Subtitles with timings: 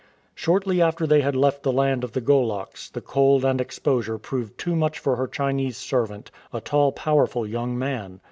[0.33, 4.57] Shortly after they had left the land of the Goloks the cold and exposure proved
[4.57, 8.19] too much for her Chinese servant, a tall, powerful young man.